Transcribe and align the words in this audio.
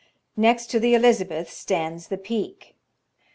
Next 0.35 0.71
to 0.71 0.79
the 0.79 0.95
Elizabeth 0.95 1.51
stands 1.53 2.07
the 2.07 2.17
Pique. 2.17 2.75